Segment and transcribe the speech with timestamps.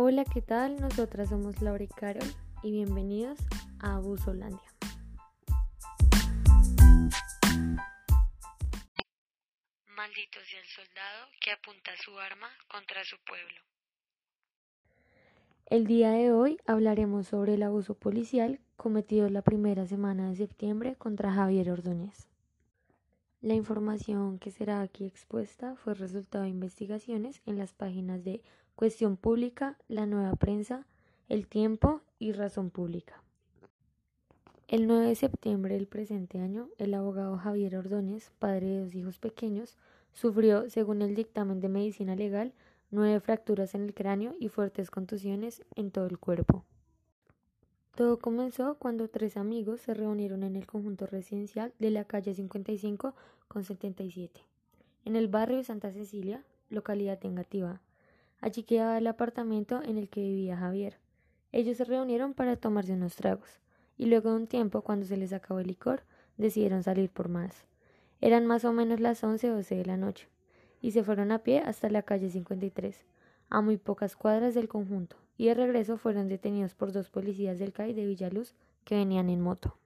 [0.00, 0.80] Hola, ¿qué tal?
[0.80, 2.22] Nosotras somos Laura y Carol
[2.62, 3.36] y bienvenidos
[3.80, 4.72] a Abusolandia.
[9.88, 13.60] Maldito sea el soldado que apunta su arma contra su pueblo.
[15.66, 20.94] El día de hoy hablaremos sobre el abuso policial cometido la primera semana de septiembre
[20.94, 22.28] contra Javier Ordóñez.
[23.40, 28.42] La información que será aquí expuesta fue resultado de investigaciones en las páginas de
[28.78, 30.86] Cuestión Pública, La Nueva Prensa,
[31.28, 33.20] El Tiempo y Razón Pública.
[34.68, 39.18] El 9 de septiembre del presente año, el abogado Javier Ordóñez, padre de dos hijos
[39.18, 39.76] pequeños,
[40.12, 42.52] sufrió, según el dictamen de medicina legal,
[42.92, 46.64] nueve fracturas en el cráneo y fuertes contusiones en todo el cuerpo.
[47.96, 53.16] Todo comenzó cuando tres amigos se reunieron en el conjunto residencial de la calle 55
[53.48, 54.40] con 77,
[55.04, 57.80] en el barrio Santa Cecilia, localidad tengativa.
[58.40, 60.98] Allí quedaba el apartamento en el que vivía Javier.
[61.52, 63.60] Ellos se reunieron para tomarse unos tragos,
[63.96, 66.02] y luego de un tiempo, cuando se les acabó el licor,
[66.36, 67.66] decidieron salir por más.
[68.20, 70.28] Eran más o menos las once o doce de la noche
[70.80, 73.04] y se fueron a pie hasta la calle 53,
[73.50, 77.72] a muy pocas cuadras del conjunto, y de regreso fueron detenidos por dos policías del
[77.72, 79.76] CAI de Villaluz que venían en moto.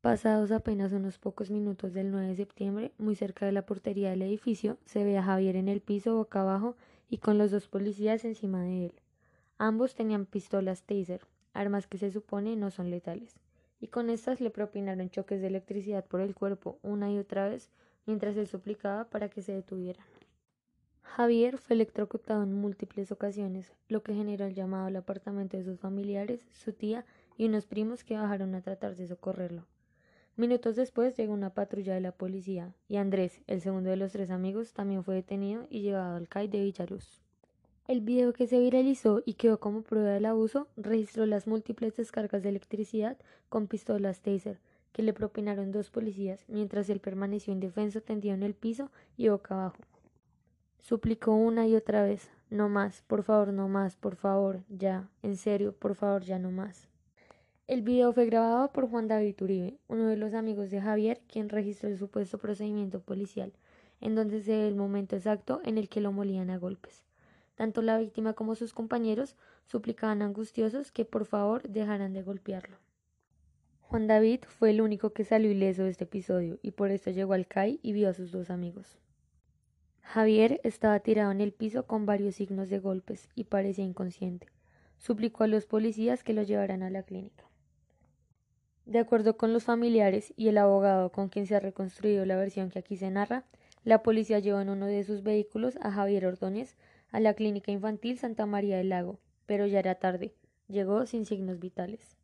[0.00, 4.22] Pasados apenas unos pocos minutos del 9 de septiembre, muy cerca de la portería del
[4.22, 6.76] edificio, se ve a Javier en el piso boca abajo
[7.08, 8.92] y con los dos policías encima de él.
[9.58, 13.36] Ambos tenían pistolas taser, armas que se supone no son letales,
[13.80, 17.70] y con estas le propinaron choques de electricidad por el cuerpo una y otra vez
[18.06, 20.06] mientras él suplicaba para que se detuvieran.
[21.02, 25.80] Javier fue electrocutado en múltiples ocasiones, lo que generó el llamado al apartamento de sus
[25.80, 29.64] familiares, su tía y unos primos que bajaron a tratar de socorrerlo.
[30.36, 34.30] Minutos después llegó una patrulla de la policía y Andrés, el segundo de los tres
[34.30, 37.22] amigos, también fue detenido y llevado al CAI de Villaluz.
[37.88, 42.42] El video que se viralizó y quedó como prueba del abuso registró las múltiples descargas
[42.42, 43.16] de electricidad
[43.48, 44.58] con pistolas taser,
[44.92, 49.54] que le propinaron dos policías, mientras él permaneció indefenso tendido en el piso y boca
[49.54, 49.78] abajo.
[50.80, 55.36] Suplicó una y otra vez No más, por favor, no más, por favor, ya, en
[55.36, 56.88] serio, por favor, ya no más.
[57.68, 61.48] El video fue grabado por Juan David Uribe, uno de los amigos de Javier, quien
[61.48, 63.52] registró el supuesto procedimiento policial,
[64.00, 67.02] en donde se ve el momento exacto en el que lo molían a golpes.
[67.56, 69.34] Tanto la víctima como sus compañeros
[69.64, 72.76] suplicaban angustiosos que por favor dejaran de golpearlo.
[73.80, 77.32] Juan David fue el único que salió ileso de este episodio y por eso llegó
[77.32, 78.96] al CAI y vio a sus dos amigos.
[80.02, 84.46] Javier estaba tirado en el piso con varios signos de golpes y parecía inconsciente.
[84.98, 87.44] Suplicó a los policías que lo llevaran a la clínica.
[88.86, 92.70] De acuerdo con los familiares y el abogado con quien se ha reconstruido la versión
[92.70, 93.44] que aquí se narra,
[93.82, 96.76] la policía llevó en uno de sus vehículos a Javier Ordóñez
[97.10, 100.34] a la clínica infantil Santa María del Lago, pero ya era tarde.
[100.68, 102.16] Llegó sin signos vitales.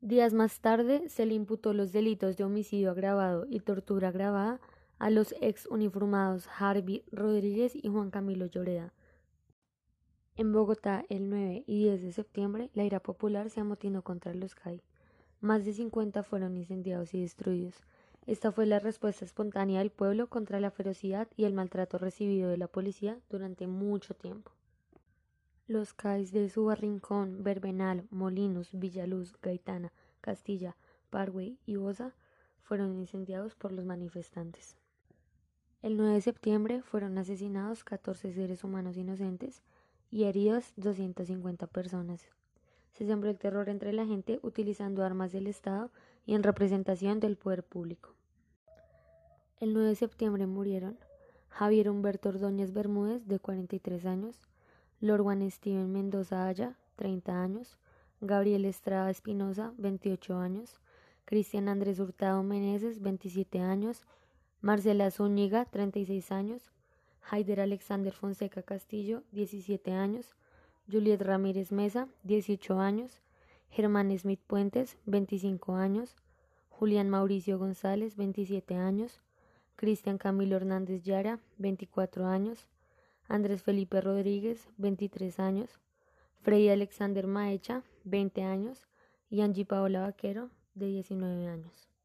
[0.00, 4.60] Días más tarde se le imputó los delitos de homicidio agravado y tortura agravada
[4.98, 8.92] a los ex uniformados Harvey Rodríguez y Juan Camilo Lloreda.
[10.34, 14.56] En Bogotá, el 9 y 10 de septiembre, la ira popular se amotinó contra los
[14.56, 14.82] CAI.
[15.40, 17.74] Más de 50 fueron incendiados y destruidos.
[18.26, 22.56] Esta fue la respuesta espontánea del pueblo contra la ferocidad y el maltrato recibido de
[22.56, 24.50] la policía durante mucho tiempo.
[25.68, 30.76] Los CAIs de Subarrincón, Berbenal, Molinos, Villaluz, Gaitana, Castilla,
[31.10, 32.14] Parway y Bosa
[32.62, 34.76] fueron incendiados por los manifestantes.
[35.82, 39.62] El 9 de septiembre fueron asesinados 14 seres humanos inocentes
[40.10, 42.28] y heridos 250 personas.
[42.96, 45.90] Se sembró el terror entre la gente utilizando armas del Estado
[46.24, 48.14] y en representación del poder público.
[49.60, 50.96] El 9 de septiembre murieron
[51.50, 54.40] Javier Humberto Ordóñez Bermúdez, de 43 años,
[55.00, 57.76] Lord Juan Steven Mendoza Haya, 30 años,
[58.22, 60.80] Gabriel Estrada Espinosa, 28 años,
[61.26, 64.04] Cristian Andrés Hurtado Meneses, 27 años,
[64.62, 66.72] Marcela Zúñiga, 36 años,
[67.30, 70.34] Haider Alexander Fonseca Castillo, 17 años,
[70.90, 73.20] Juliet Ramírez Mesa, 18 años,
[73.70, 76.14] Germán Smith Puentes, 25 años,
[76.70, 79.20] Julián Mauricio González, 27 años,
[79.74, 82.68] Cristian Camilo Hernández Yara, 24 años,
[83.28, 85.80] Andrés Felipe Rodríguez, 23 años,
[86.42, 88.86] Freddy Alexander Maecha, 20 años,
[89.28, 91.95] y Angie Paola Vaquero, de 19 años.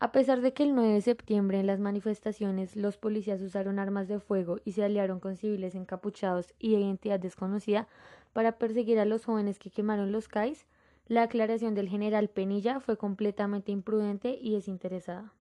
[0.00, 4.08] A pesar de que el 9 de septiembre en las manifestaciones los policías usaron armas
[4.08, 7.88] de fuego y se aliaron con civiles encapuchados y de identidad desconocida
[8.32, 10.66] para perseguir a los jóvenes que quemaron los CAIs,
[11.06, 15.32] la aclaración del general Penilla fue completamente imprudente y desinteresada.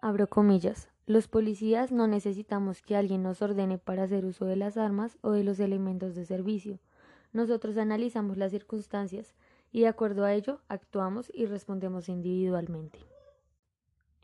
[0.00, 0.88] Abro comillas.
[1.06, 5.30] Los policías no necesitamos que alguien nos ordene para hacer uso de las armas o
[5.30, 6.78] de los elementos de servicio.
[7.32, 9.34] Nosotros analizamos las circunstancias
[9.72, 12.98] y de acuerdo a ello actuamos y respondemos individualmente.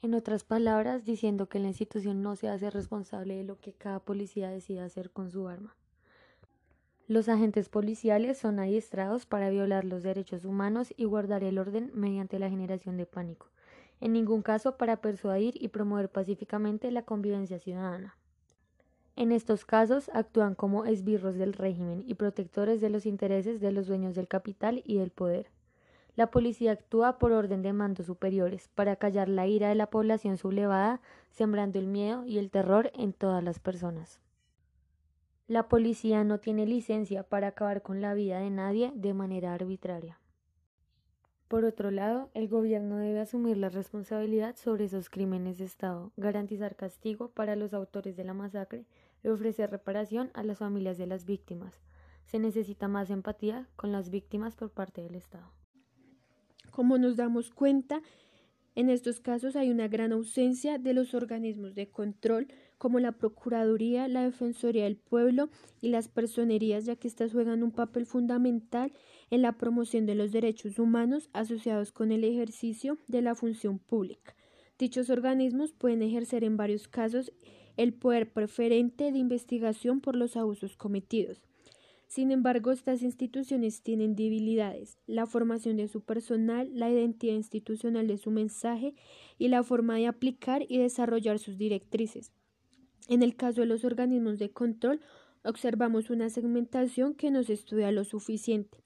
[0.04, 4.00] En otras palabras, diciendo que la institución no se hace responsable de lo que cada
[4.00, 5.74] policía decida hacer con su arma.
[7.08, 12.38] Los agentes policiales son adiestrados para violar los derechos humanos y guardar el orden mediante
[12.38, 13.48] la generación de pánico
[14.02, 18.18] en ningún caso para persuadir y promover pacíficamente la convivencia ciudadana.
[19.16, 23.86] En estos casos actúan como esbirros del régimen y protectores de los intereses de los
[23.86, 25.53] dueños del capital y del poder.
[26.16, 30.36] La policía actúa por orden de mandos superiores para callar la ira de la población
[30.36, 31.00] sublevada,
[31.30, 34.20] sembrando el miedo y el terror en todas las personas.
[35.48, 40.18] La policía no tiene licencia para acabar con la vida de nadie de manera arbitraria.
[41.48, 46.76] Por otro lado, el gobierno debe asumir la responsabilidad sobre esos crímenes de Estado, garantizar
[46.76, 48.86] castigo para los autores de la masacre
[49.22, 51.82] y ofrecer reparación a las familias de las víctimas.
[52.24, 55.63] Se necesita más empatía con las víctimas por parte del Estado.
[56.74, 58.02] Como nos damos cuenta,
[58.74, 62.48] en estos casos hay una gran ausencia de los organismos de control
[62.78, 65.50] como la Procuraduría, la Defensoría del Pueblo
[65.80, 68.92] y las personerías, ya que éstas juegan un papel fundamental
[69.30, 74.34] en la promoción de los derechos humanos asociados con el ejercicio de la función pública.
[74.76, 77.32] Dichos organismos pueden ejercer en varios casos
[77.76, 81.40] el poder preferente de investigación por los abusos cometidos.
[82.14, 88.18] Sin embargo, estas instituciones tienen debilidades, la formación de su personal, la identidad institucional de
[88.18, 88.94] su mensaje
[89.36, 92.30] y la forma de aplicar y desarrollar sus directrices.
[93.08, 95.00] En el caso de los organismos de control,
[95.42, 98.78] observamos una segmentación que no se estudia lo suficiente.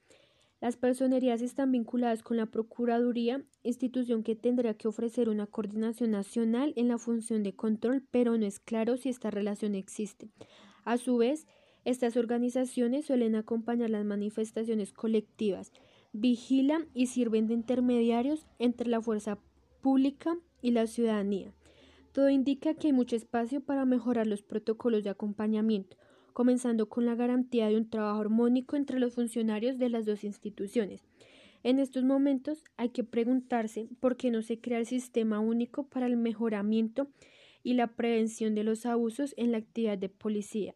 [0.59, 6.73] Las personerías están vinculadas con la Procuraduría, institución que tendrá que ofrecer una coordinación nacional
[6.75, 10.31] en la función de control, pero no es claro si esta relación existe.
[10.83, 11.45] A su vez,
[11.85, 15.71] estas organizaciones suelen acompañar las manifestaciones colectivas,
[16.13, 19.39] vigilan y sirven de intermediarios entre la fuerza
[19.81, 21.53] pública y la ciudadanía.
[22.11, 25.97] Todo indica que hay mucho espacio para mejorar los protocolos de acompañamiento,
[26.33, 31.03] comenzando con la garantía de un trabajo armónico entre los funcionarios de las dos instituciones.
[31.63, 36.05] En estos momentos hay que preguntarse por qué no se crea el sistema único para
[36.05, 37.07] el mejoramiento
[37.63, 40.75] y la prevención de los abusos en la actividad de policía,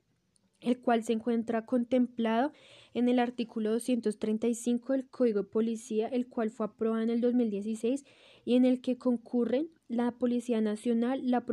[0.64, 2.52] el cual se encuentra contemplado
[2.94, 8.06] en el artículo 235 del Código de Policía, el cual fue aprobado en el 2016
[8.46, 11.46] y en el que concurren la Policía Nacional, la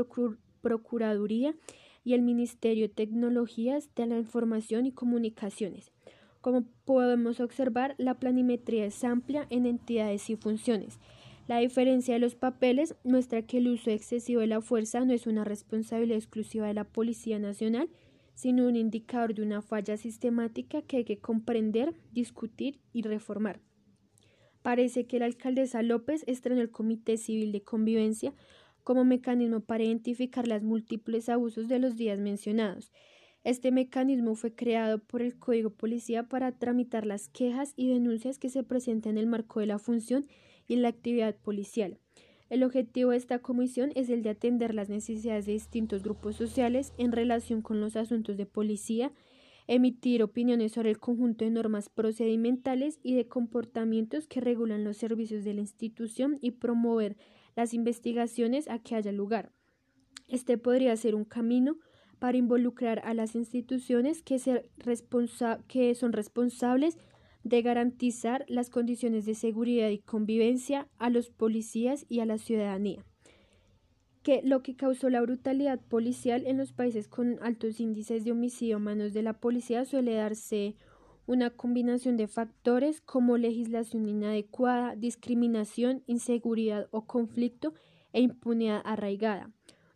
[0.62, 1.54] Procuraduría
[2.04, 5.92] y el Ministerio de Tecnologías de la Información y Comunicaciones.
[6.40, 10.98] Como podemos observar, la planimetría es amplia en entidades y funciones.
[11.48, 15.26] La diferencia de los papeles muestra que el uso excesivo de la fuerza no es
[15.26, 17.90] una responsabilidad exclusiva de la Policía Nacional,
[18.34, 23.60] sino un indicador de una falla sistemática que hay que comprender, discutir y reformar.
[24.62, 28.34] Parece que la alcaldesa López estrenó el Comité Civil de Convivencia
[28.84, 32.92] como mecanismo para identificar los múltiples abusos de los días mencionados.
[33.42, 38.50] Este mecanismo fue creado por el Código Policía para tramitar las quejas y denuncias que
[38.50, 40.26] se presentan en el marco de la función
[40.68, 41.98] y la actividad policial.
[42.50, 46.92] El objetivo de esta comisión es el de atender las necesidades de distintos grupos sociales
[46.98, 49.12] en relación con los asuntos de policía,
[49.68, 55.44] emitir opiniones sobre el conjunto de normas procedimentales y de comportamientos que regulan los servicios
[55.44, 57.16] de la institución y promover
[57.54, 59.52] las investigaciones a que haya lugar.
[60.26, 61.76] Este podría ser un camino
[62.18, 64.40] para involucrar a las instituciones que,
[65.68, 66.98] que son responsables
[67.44, 73.04] de garantizar las condiciones de seguridad y convivencia a los policías y a la ciudadanía
[74.22, 78.76] que lo que causó la brutalidad policial en los países con altos índices de homicidio
[78.76, 80.76] a manos de la policía suele darse
[81.26, 87.72] una combinación de factores como legislación inadecuada, discriminación, inseguridad o conflicto
[88.12, 89.50] e impunidad arraigada.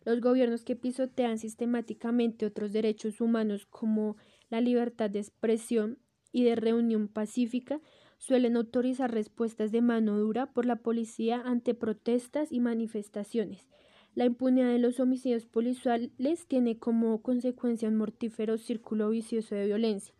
[0.05, 4.15] Los gobiernos que pisotean sistemáticamente otros derechos humanos como
[4.49, 5.99] la libertad de expresión
[6.35, 7.79] y de reunión pacífica
[8.17, 13.67] suelen autorizar respuestas de mano dura por la policía ante protestas y manifestaciones
[14.15, 20.13] la impunidad de los homicidios policiales tiene como consecuencia un mortífero círculo vicioso de violencia.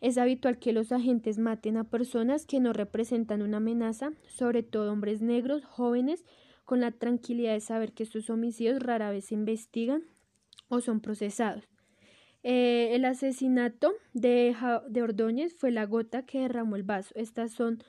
[0.00, 4.92] Es habitual que los agentes maten a personas que no representan una amenaza, sobre todo
[4.92, 6.24] hombres negros, jóvenes,
[6.64, 10.02] con la tranquilidad de saber que estos homicidios rara vez se investigan
[10.68, 11.69] o son procesados.
[12.42, 14.56] Eh, el asesinato de,
[14.88, 17.14] de Ordóñez fue la gota que derramó el vaso.
[17.16, 17.82] Estas son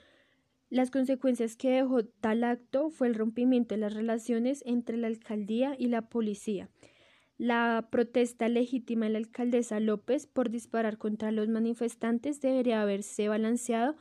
[0.70, 5.76] Las consecuencias que dejó tal acto fue el rompimiento de las relaciones entre la alcaldía
[5.80, 6.70] y la policía.
[7.38, 13.96] La protesta legítima de la alcaldesa López por disparar contra los manifestantes debería haberse balanceado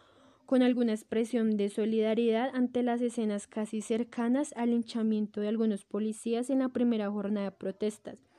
[0.47, 6.50] con alguna expresión de solidaridad ante las escenas casi cercanas al hinchamiento de algunos policías
[6.50, 8.30] en la primera jornada de protestas.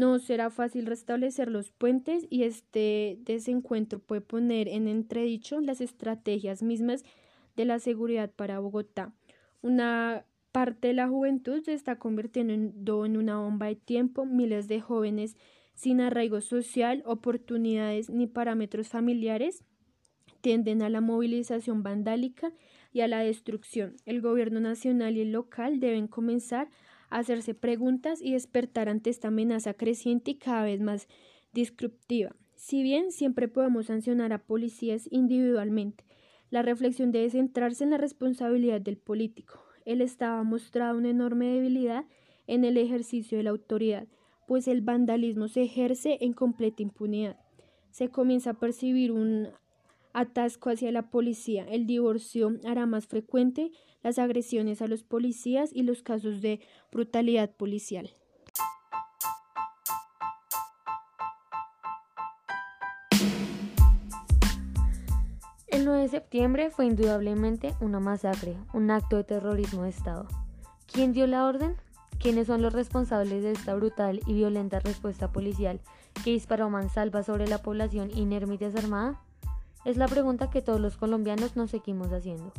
[0.00, 6.62] No será fácil restablecer los puentes y este desencuentro puede poner en entredicho las estrategias
[6.62, 7.04] mismas
[7.54, 9.12] de la seguridad para Bogotá.
[9.60, 14.80] Una parte de la juventud se está convirtiendo en una bomba de tiempo, miles de
[14.80, 15.36] jóvenes
[15.74, 19.64] sin arraigo social, oportunidades ni parámetros familiares
[20.40, 22.54] tienden a la movilización vandálica
[22.90, 23.96] y a la destrucción.
[24.06, 26.70] El gobierno nacional y el local deben comenzar
[27.10, 31.08] hacerse preguntas y despertar ante esta amenaza creciente y cada vez más
[31.52, 32.34] disruptiva.
[32.54, 36.04] Si bien siempre podemos sancionar a policías individualmente,
[36.50, 39.62] la reflexión debe centrarse en la responsabilidad del político.
[39.84, 42.04] El Estado ha mostrado una enorme debilidad
[42.46, 44.06] en el ejercicio de la autoridad,
[44.46, 47.38] pues el vandalismo se ejerce en completa impunidad.
[47.90, 49.48] Se comienza a percibir un
[50.12, 51.64] atasco hacia la policía.
[51.68, 57.50] El divorcio hará más frecuente las agresiones a los policías y los casos de brutalidad
[57.50, 58.10] policial.
[65.66, 70.26] El 9 de septiembre fue indudablemente una masacre, un acto de terrorismo de Estado.
[70.92, 71.76] ¿Quién dio la orden?
[72.18, 75.80] ¿Quiénes son los responsables de esta brutal y violenta respuesta policial
[76.22, 79.20] que disparó mansalva sobre la población inerme y desarmada?
[79.84, 82.52] Es la pregunta que todos los colombianos nos seguimos haciendo.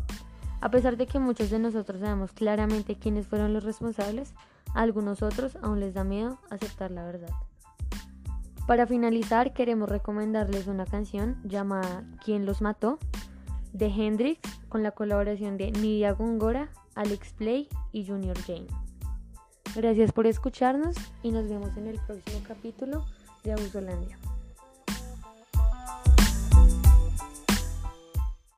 [0.59, 4.33] A pesar de que muchos de nosotros sabemos claramente quiénes fueron los responsables,
[4.73, 7.31] a algunos otros aún les da miedo aceptar la verdad.
[8.67, 12.99] Para finalizar, queremos recomendarles una canción llamada ¿Quién los mató?
[13.73, 18.67] de Hendrix con la colaboración de Nidia Gongora, Alex Play y Junior Jane.
[19.75, 23.05] Gracias por escucharnos y nos vemos en el próximo capítulo
[23.43, 24.17] de Abusolandia.